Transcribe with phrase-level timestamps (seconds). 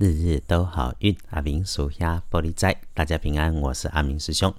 [0.00, 1.14] 日日都好运。
[1.28, 4.50] 阿明属下玻璃斋，大家平安，我是阿明师兄。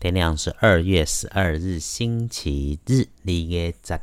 [0.00, 4.00] 天亮是二月十二日，星期日，二月十二，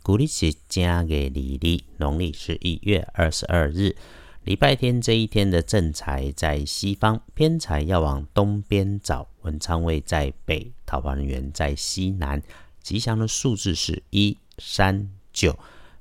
[0.00, 3.96] 古历是正月二日，农历是一月二十二日，
[4.44, 9.26] 礼拜天这一天的正财在西方，偏财要往东边找。
[9.42, 12.40] 文昌位在北，桃花人缘在西南。
[12.80, 15.58] 吉祥的数字是一、三、九。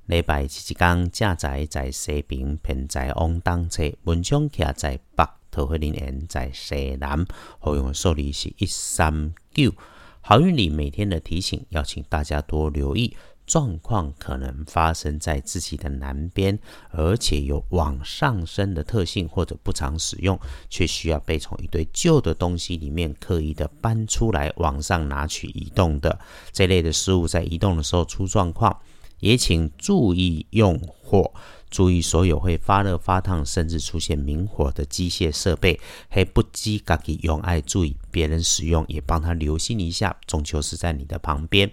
[0.08, 7.26] 礼拜七天，正在在西边，偏在往东侧；文昌徛在北，桃花林缘在西南。
[7.60, 9.74] 好用的数字是一三九。
[10.22, 16.58] 好运里每天的提醒，要请大家多留意状况，可能发生在自己的南边，
[16.92, 20.40] 而且有往上升的特性，或者不常使用，
[20.70, 26.18] 却需要被从一堆旧的东西里面刻意的搬出来往上拿取移动的
[26.54, 28.80] 这类的事物，在移动的时候出状况。
[29.20, 31.34] 也请注意用火，
[31.70, 41.72] 注意所有会发热、发烫，甚至出现明火的机械设备，还不积自己用爱注意别人使用，也帮他留心一下，终究是在你的旁边。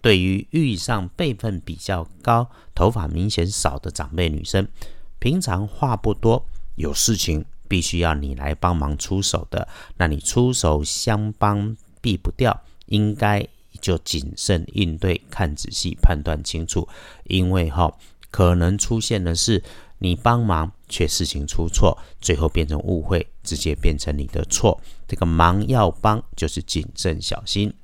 [0.00, 4.68] 对于遇上辈分比较高、头发明显少的长辈女生，
[5.18, 13.48] 平常话不多，有事情必须要你来帮忙出手的，那你出手相帮，避不掉，应该。
[13.84, 16.88] 就谨慎应对，看仔细，判断清楚，
[17.24, 17.94] 因为哈
[18.30, 19.62] 可能出现的是
[19.98, 24.80] 你帮忙却事情出错，最后变成误会，直接变成你的错。
[25.06, 27.74] 这个忙要帮，就是谨慎小心。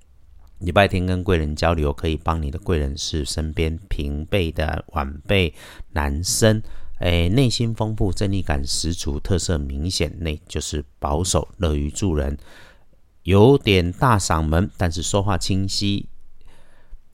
[0.61, 5.53] 礼拜天跟贵人交流，可以帮你的贵人是身边平辈的晚辈
[5.93, 6.63] 男生，
[7.01, 12.39] 哎，内心丰富，正义感十足，特色明显，那就是保守，乐于助人。
[13.31, 16.09] 有点大嗓门，但是说话清晰，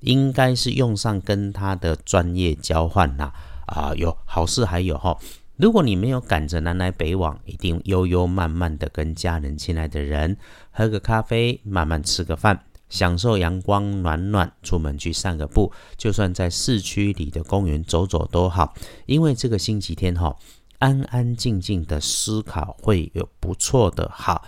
[0.00, 3.34] 应该是用上跟他的专业交换啦。
[3.66, 5.18] 啊，有好事还有哈，
[5.56, 10.38] 如果你没有赶着南来北往，一定悠悠慢慢的跟家人、亲爱的人
[10.70, 18.72] 喝个咖啡，慢慢吃个饭，享受阳光暖暖，出门去散个步，就算在市区里的公园走走都好，
[19.04, 20.34] 因为这个星期天哈，
[20.78, 24.42] 安安静静的思考会有不错的好。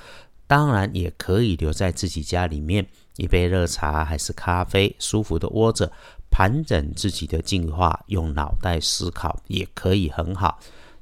[0.48, 2.84] 当然也可以留在自己家里面，
[3.16, 5.92] 一杯热茶还是咖啡，舒服的窝着，
[6.30, 10.58] 盘整自己的进化，用脑袋思考也可以很好，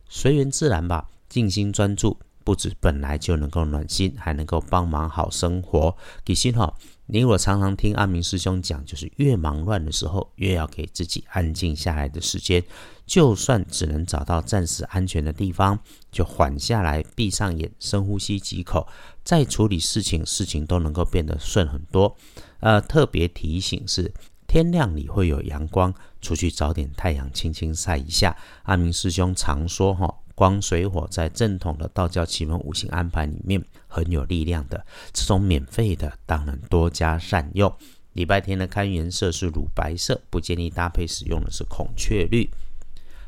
[0.08, 1.08] 随缘自然吧。
[1.28, 5.96] 静心专注，不止本来就能够暖心，还能够帮忙好生活。
[6.24, 6.72] 给心哈，
[7.06, 12.62] 你我常常听阿明师兄讲，就是越忙乱的时候，越要给自己安静下来的时间。
[13.04, 15.76] 就算只能找到暂时安全的地方，
[16.12, 18.86] 就缓下来，闭上眼，深呼吸几口，
[19.24, 22.16] 再处理事情，事情都能够变得顺很多。
[22.60, 24.14] 呃，特别提醒是，
[24.46, 28.36] 天亮你会有阳光，出去找点太阳，轻轻晒一下。
[28.62, 37.74] 阿明师兄常说，哈，光水火在正统的道教奇门五行安排里面很有力量的，这种免费的当然多加善用。
[38.12, 42.48] 礼拜天的开颜色是乳白色，不建议搭配使用的是孔雀绿。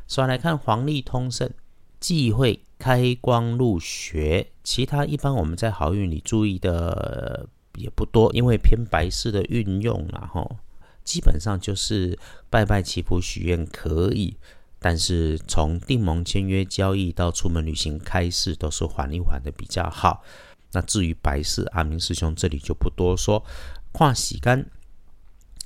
[0.07, 1.49] 首先来看黄历通胜，
[1.99, 4.47] 忌讳开光入学。
[4.63, 10.57] 其他一般我们在好运里注意的也不多，因为偏白色的运用，然后
[11.03, 12.17] 基本上就是
[12.49, 14.37] 拜拜祈福许愿可以，
[14.79, 20.23] 但是从订盟签约交易到出门旅行开市都是缓一缓的比较好。
[20.71, 23.45] 那至于白事，阿明师兄这里就不多说。
[23.91, 24.65] 跨洗干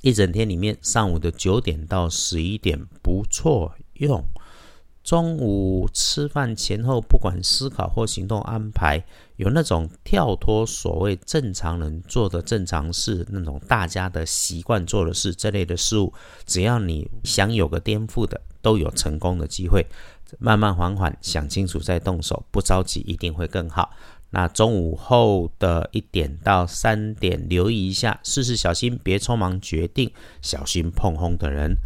[0.00, 3.74] 一整天里面，上午的九点到十一点不错。
[3.94, 4.24] 用
[5.04, 9.04] 中午吃饭前后，不管思考或行动安排，
[9.36, 16.10] 有那种跳脱所谓正常人做的正常事，那种大家的习惯做的事这类的事物，
[16.46, 19.86] 只要你想有个颠覆的，都有成功的机会。
[20.38, 23.90] 慢慢缓缓想清楚再动手，不着急一定会更好。
[24.30, 30.10] 那中午后的一点到三点，留意一下，事事小心，别匆忙决定，
[30.40, 31.76] 小心碰轰的人。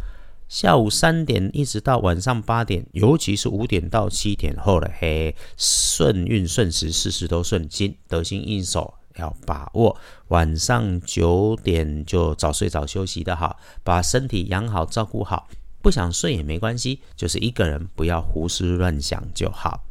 [0.49, 9.95] 下午三点一直到晚上八点，尤其是五点到七点后的嘿，顺运顺时，事事都顺心，得心应手，要把握。
[10.29, 15.47] 晚上九点就早睡早休息的好，把身体养好，照顾好。
[15.83, 19.83] 不想睡也没关系，就是一个人不要胡思乱想就好。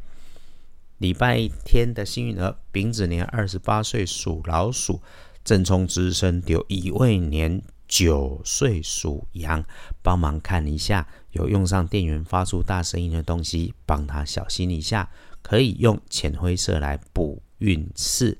[0.98, 5.00] 礼拜天的幸运儿，丙子年二十八岁属老鼠，
[5.44, 7.62] 正冲之身丢乙未年。
[7.88, 9.64] 九岁属羊，
[10.02, 15.10] 帮忙看一下，有用上电源发出大声音的东西，帮他小心一下。
[15.40, 18.36] 可以用浅灰色来补运势。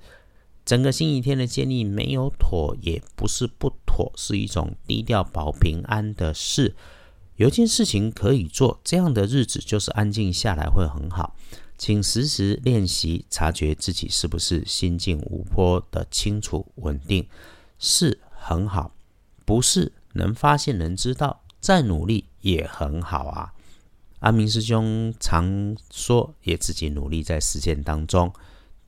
[0.67, 6.75] 整个星期天的建议没有妥，也不是不妥，是一种低调保平安的事。
[7.37, 11.35] 有件事情可以做，这样的日子就是安静下来会很好。
[11.79, 17.27] 请时时练习察觉自己是不是心境无波的清楚稳定，
[17.79, 18.93] 是很好；
[19.49, 23.55] 不是能发现能知道，再努力也很好啊。
[24.19, 28.31] 阿明师兄常说，也自己努力在实践当中，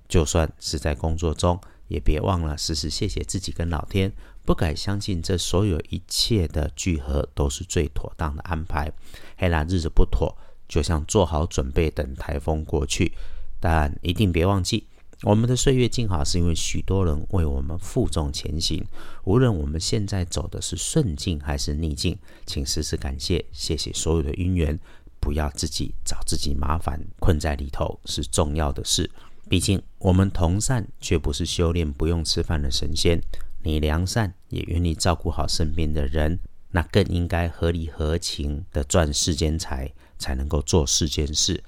[0.07, 1.59] 就算是在工作中，
[1.89, 4.13] 也别忘了时时谢谢自己跟老天。
[4.45, 8.93] 不敢相信，这所有一切的聚合都是最妥当的安排。
[9.39, 10.37] 黑啦，日子不妥，
[10.69, 13.15] 就像做好准备等台风过去。
[13.59, 14.87] 但一定别忘记，
[15.23, 18.83] 我们的岁月静好，是因为许多人为我们负重前行。
[19.25, 24.79] 无论我们现在走的是顺境还是逆境，请时时感谢，谢谢所有的因缘。
[25.21, 29.11] 不要自己找自己麻烦，困在里头是重要的事。
[29.51, 33.21] 毕竟我们同善，却不是修炼不用吃饭的神仙。
[33.63, 36.39] 你良善，也愿意照顾好身边的人，
[36.71, 41.63] 那更应该合理合情的赚世间财，才能够做世间事。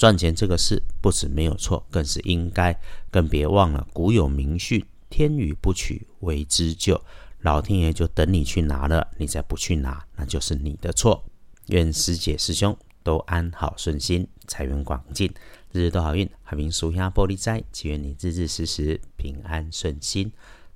[0.00, 2.74] 赚钱这个事，不止没有错，更是应该。
[3.10, 7.04] 更别忘了古有名训：天与不取，为之咎。
[7.40, 11.22] 老天爷就等你去拿了，你再不去拿，那就是你的错。
[11.66, 12.74] 愿师姐师兄。
[13.02, 15.32] 都安好顺心，财源广进，
[15.72, 16.28] 日日都好运。
[16.42, 20.30] 海明书香玻璃斋，祈愿你日日时时平安顺心，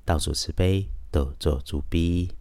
[0.06, 2.34] 到处慈悲，多做主逼。